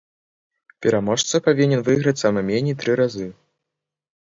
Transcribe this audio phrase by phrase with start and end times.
[0.85, 3.31] Пераможца павінен выйграць сама меней тры разы.